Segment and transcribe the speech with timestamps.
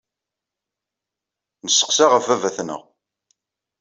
[1.65, 2.81] Nesseqsa ɣef baba-tneɣ.